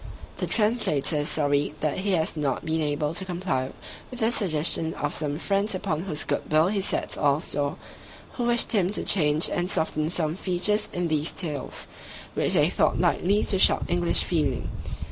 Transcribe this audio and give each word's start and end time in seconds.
The 0.37 0.47
Translator 0.47 1.17
is 1.17 1.29
sorry 1.29 1.75
that 1.81 1.99
he 1.99 2.13
has 2.13 2.35
not 2.35 2.65
been 2.65 2.81
able 2.81 3.13
to 3.13 3.23
comply 3.23 3.69
with 4.09 4.19
the 4.21 4.31
suggestion 4.31 4.95
of 4.95 5.13
some 5.13 5.37
friends 5.37 5.75
upon 5.75 6.01
whose 6.05 6.23
good 6.23 6.51
will 6.51 6.69
he 6.69 6.81
sets 6.81 7.17
all 7.19 7.39
store, 7.39 7.77
who 8.33 8.45
wished 8.45 8.71
him 8.71 8.89
to 8.93 9.03
change 9.03 9.47
and 9.47 9.69
soften 9.69 10.09
some 10.09 10.35
features 10.35 10.89
in 10.91 11.07
these 11.07 11.31
tales, 11.31 11.87
which 12.33 12.53
they 12.55 12.71
thought 12.71 12.99
likely 12.99 13.43
to 13.43 13.59
shock 13.59 13.83
English 13.89 14.23
feeling. 14.23 14.71